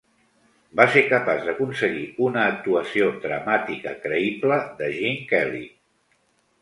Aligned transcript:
Va 0.79 0.85
ser 0.93 1.01
capaç 1.09 1.43
d'aconseguir 1.49 2.07
una 2.29 2.45
actuació 2.53 3.11
dramàtica 3.29 3.95
creïble 4.07 4.59
de 4.81 4.93
Gene 4.97 5.25
Kelly. 5.35 5.63